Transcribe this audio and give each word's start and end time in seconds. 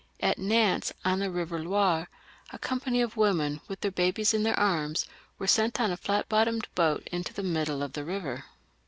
At 0.19 0.39
Nantes, 0.39 0.91
on 1.05 1.19
the 1.19 1.29
river 1.29 1.59
Loire, 1.59 2.09
a 2.51 2.57
company 2.57 3.01
of 3.03 3.17
women, 3.17 3.61
with 3.67 3.81
their 3.81 3.91
babies 3.91 4.33
in 4.33 4.41
their 4.41 4.59
arms, 4.59 5.05
were 5.37 5.45
sent 5.45 5.79
on 5.79 5.91
a 5.91 5.95
flat 5.95 6.27
bottomed 6.27 6.67
boat 6.73 7.07
into 7.11 7.33
the 7.35 7.43
middle 7.43 7.83
of 7.83 7.93
the 7.93 8.03
river. 8.03 8.45